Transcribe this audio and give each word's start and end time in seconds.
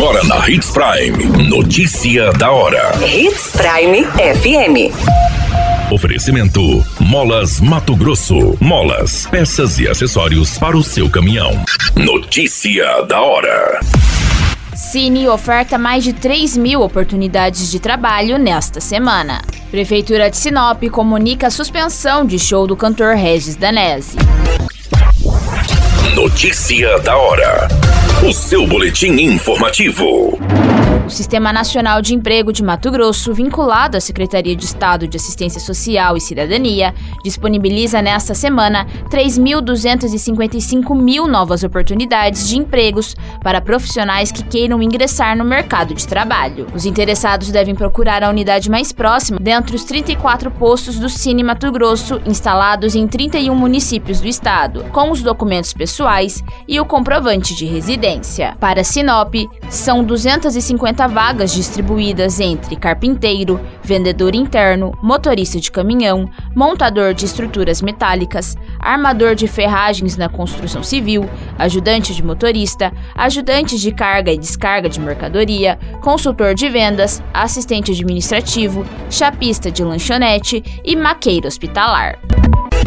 Agora 0.00 0.24
na 0.24 0.48
Hits 0.48 0.70
Prime. 0.70 1.46
Notícia 1.46 2.32
da 2.32 2.50
hora. 2.50 2.90
Hits 3.06 3.52
Prime 3.52 4.02
FM. 4.06 5.92
Oferecimento: 5.92 6.82
Molas 6.98 7.60
Mato 7.60 7.94
Grosso. 7.94 8.56
Molas, 8.58 9.26
peças 9.26 9.78
e 9.78 9.86
acessórios 9.86 10.56
para 10.56 10.74
o 10.74 10.82
seu 10.82 11.10
caminhão. 11.10 11.50
Notícia 11.94 13.02
da 13.02 13.20
hora. 13.20 13.80
Cine 14.74 15.28
oferta 15.28 15.76
mais 15.76 16.02
de 16.02 16.14
3 16.14 16.56
mil 16.56 16.80
oportunidades 16.80 17.70
de 17.70 17.78
trabalho 17.78 18.38
nesta 18.38 18.80
semana. 18.80 19.42
Prefeitura 19.70 20.30
de 20.30 20.38
Sinop 20.38 20.82
comunica 20.90 21.48
a 21.48 21.50
suspensão 21.50 22.24
de 22.24 22.38
show 22.38 22.66
do 22.66 22.74
cantor 22.74 23.16
Regis 23.16 23.54
Danese. 23.54 24.16
Notícia 26.14 26.98
da 27.00 27.18
hora. 27.18 27.68
O 28.22 28.34
seu 28.34 28.66
boletim 28.66 29.12
informativo. 29.12 30.38
O 31.06 31.10
Sistema 31.10 31.52
Nacional 31.54 32.02
de 32.02 32.14
Emprego 32.14 32.52
de 32.52 32.62
Mato 32.62 32.90
Grosso, 32.90 33.32
vinculado 33.32 33.96
à 33.96 34.00
Secretaria 34.00 34.54
de 34.54 34.64
Estado 34.64 35.08
de 35.08 35.16
Assistência 35.16 35.58
Social 35.58 36.16
e 36.16 36.20
Cidadania, 36.20 36.94
disponibiliza 37.24 38.02
nesta 38.02 38.34
semana 38.34 38.86
3.255 39.10 40.94
mil 40.94 41.26
novas 41.26 41.64
oportunidades 41.64 42.46
de 42.46 42.58
empregos 42.58 43.16
para 43.42 43.60
profissionais 43.60 44.30
que 44.30 44.44
queiram 44.44 44.82
ingressar 44.82 45.36
no 45.36 45.44
mercado 45.44 45.94
de 45.94 46.06
trabalho. 46.06 46.66
Os 46.74 46.84
interessados 46.84 47.50
devem 47.50 47.74
procurar 47.74 48.22
a 48.22 48.28
unidade 48.28 48.70
mais 48.70 48.92
próxima 48.92 49.40
dentre 49.40 49.74
os 49.74 49.82
34 49.82 50.50
postos 50.50 50.98
do 50.98 51.08
Cine 51.08 51.42
Mato 51.42 51.72
Grosso 51.72 52.20
instalados 52.26 52.94
em 52.94 53.08
31 53.08 53.54
municípios 53.54 54.20
do 54.20 54.28
estado, 54.28 54.84
com 54.92 55.10
os 55.10 55.22
documentos 55.22 55.72
pessoais 55.72 56.44
e 56.68 56.78
o 56.78 56.84
comprovante 56.84 57.54
de 57.54 57.64
residência. 57.64 58.09
Para 58.58 58.82
Sinop, 58.82 59.34
são 59.68 60.02
250 60.02 61.06
vagas 61.06 61.52
distribuídas 61.52 62.40
entre 62.40 62.74
carpinteiro, 62.74 63.60
vendedor 63.82 64.34
interno, 64.34 64.92
motorista 65.02 65.60
de 65.60 65.70
caminhão, 65.70 66.28
montador 66.54 67.14
de 67.14 67.24
estruturas 67.24 67.80
metálicas, 67.80 68.56
armador 68.78 69.34
de 69.34 69.46
ferragens 69.46 70.16
na 70.16 70.28
construção 70.28 70.82
civil, 70.82 71.28
ajudante 71.58 72.14
de 72.14 72.24
motorista, 72.24 72.92
ajudante 73.14 73.78
de 73.78 73.92
carga 73.92 74.32
e 74.32 74.38
descarga 74.38 74.88
de 74.88 74.98
mercadoria, 74.98 75.78
consultor 76.00 76.54
de 76.54 76.68
vendas, 76.68 77.22
assistente 77.32 77.92
administrativo, 77.92 78.84
chapista 79.08 79.70
de 79.70 79.84
lanchonete 79.84 80.62
e 80.84 80.96
maqueiro 80.96 81.46
hospitalar. 81.46 82.18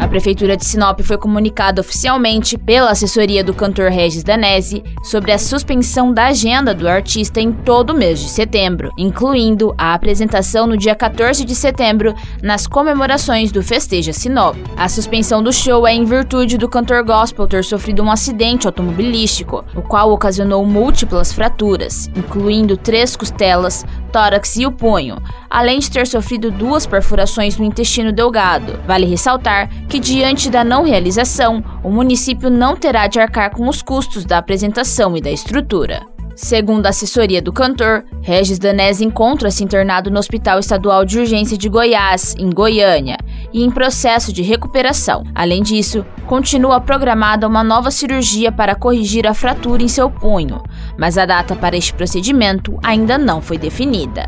A 0.00 0.08
Prefeitura 0.08 0.56
de 0.56 0.64
Sinop 0.64 0.98
foi 1.02 1.18
comunicada 1.18 1.82
oficialmente 1.82 2.56
pela 2.56 2.90
assessoria 2.90 3.44
do 3.44 3.52
cantor 3.52 3.90
Regis 3.90 4.24
Danese 4.24 4.82
sobre 5.02 5.30
a 5.30 5.38
suspensão 5.38 6.10
da 6.10 6.28
agenda 6.28 6.74
do 6.74 6.88
artista 6.88 7.38
em 7.38 7.52
todo 7.52 7.90
o 7.90 7.94
mês 7.94 8.18
de 8.18 8.30
setembro, 8.30 8.90
incluindo 8.96 9.74
a 9.76 9.92
apresentação 9.92 10.66
no 10.66 10.74
dia 10.74 10.94
14 10.94 11.44
de 11.44 11.54
setembro 11.54 12.14
nas 12.42 12.66
comemorações 12.66 13.52
do 13.52 13.62
Festeja 13.62 14.14
Sinop. 14.14 14.56
A 14.74 14.88
suspensão 14.88 15.42
do 15.42 15.52
show 15.52 15.86
é 15.86 15.94
em 15.94 16.06
virtude 16.06 16.56
do 16.56 16.68
cantor 16.68 17.04
gospel 17.04 17.46
ter 17.46 17.62
sofrido 17.62 18.02
um 18.02 18.10
acidente 18.10 18.66
automobilístico, 18.66 19.66
o 19.76 19.82
qual 19.82 20.10
ocasionou 20.10 20.64
múltiplas 20.64 21.30
fraturas, 21.30 22.10
incluindo 22.16 22.74
três 22.74 23.14
costelas, 23.14 23.84
tórax 24.10 24.56
e 24.56 24.66
o 24.66 24.72
punho, 24.72 25.16
além 25.48 25.78
de 25.78 25.90
ter 25.90 26.06
sofrido 26.06 26.50
duas 26.50 26.86
perfurações 26.86 27.56
no 27.56 27.64
intestino 27.64 28.12
delgado. 28.12 28.80
Vale 28.86 29.06
ressaltar 29.06 29.68
que, 29.86 29.98
diante 29.98 30.50
da 30.50 30.64
não 30.64 30.84
realização, 30.84 31.62
o 31.82 31.90
município 31.90 32.50
não 32.50 32.76
terá 32.76 33.06
de 33.06 33.20
arcar 33.20 33.50
com 33.50 33.68
os 33.68 33.82
custos 33.82 34.24
da 34.24 34.38
apresentação 34.38 35.16
e 35.16 35.20
da 35.20 35.30
estrutura. 35.30 36.09
Segundo 36.42 36.86
a 36.86 36.88
assessoria 36.88 37.42
do 37.42 37.52
cantor, 37.52 38.02
Regis 38.22 38.58
Danese 38.58 39.04
encontra-se 39.04 39.62
internado 39.62 40.10
no 40.10 40.18
Hospital 40.18 40.58
Estadual 40.58 41.04
de 41.04 41.18
Urgência 41.18 41.56
de 41.56 41.68
Goiás, 41.68 42.34
em 42.38 42.48
Goiânia, 42.48 43.18
e 43.52 43.62
em 43.62 43.70
processo 43.70 44.32
de 44.32 44.40
recuperação. 44.40 45.22
Além 45.34 45.62
disso, 45.62 46.04
continua 46.26 46.80
programada 46.80 47.46
uma 47.46 47.62
nova 47.62 47.90
cirurgia 47.90 48.50
para 48.50 48.74
corrigir 48.74 49.26
a 49.26 49.34
fratura 49.34 49.82
em 49.82 49.88
seu 49.88 50.10
punho, 50.10 50.62
mas 50.98 51.18
a 51.18 51.26
data 51.26 51.54
para 51.54 51.76
este 51.76 51.92
procedimento 51.92 52.74
ainda 52.82 53.18
não 53.18 53.42
foi 53.42 53.58
definida. 53.58 54.24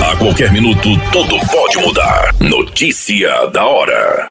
A 0.00 0.16
qualquer 0.16 0.52
minuto, 0.52 0.88
tudo 1.10 1.34
pode 1.50 1.78
mudar. 1.78 2.32
Notícia 2.38 3.46
da 3.48 3.66
hora. 3.66 4.28